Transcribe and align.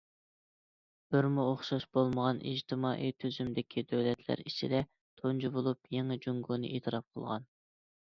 بىرما 1.15 1.45
ئوخشاش 1.49 1.85
بولمىغان 1.97 2.41
ئىجتىمائىي 2.53 3.15
تۈزۈمدىكى 3.25 3.85
دۆلەتلەر 3.93 4.45
ئىچىدە 4.49 4.83
تۇنجى 5.23 5.57
بولۇپ 5.61 5.97
يېڭى 6.01 6.23
جۇڭگونى 6.29 6.77
ئېتىراپ 6.77 7.09
قىلغان. 7.11 7.53